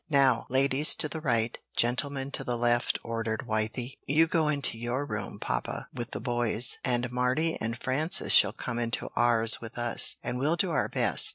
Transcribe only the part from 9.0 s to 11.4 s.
ours with us, and we'll do our best.